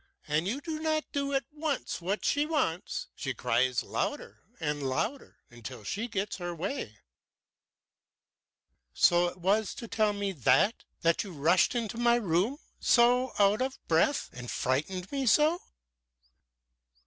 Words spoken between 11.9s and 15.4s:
my room so out of breath and frightened me